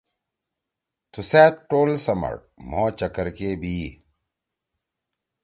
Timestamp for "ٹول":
1.69-1.89